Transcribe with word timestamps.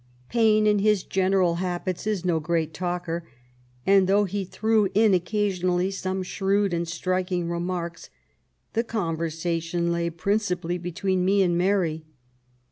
Paine, 0.29 0.65
in 0.65 0.79
his 0.79 1.03
general 1.03 1.57
habits, 1.57 2.07
is 2.07 2.25
no 2.25 2.39
great 2.39 2.73
talker; 2.73 3.29
and, 3.85 4.07
though 4.07 4.23
he 4.25 4.43
threw 4.43 4.89
in 4.95 5.13
occasionally 5.13 5.91
some 5.91 6.23
shrewd 6.23 6.73
and 6.73 6.87
striking 6.87 7.47
remarks, 7.47 8.09
the 8.73 8.83
conversation 8.83 9.91
lay 9.91 10.09
principally 10.09 10.79
between 10.79 11.23
me 11.23 11.43
and 11.43 11.55
Mary. 11.55 12.03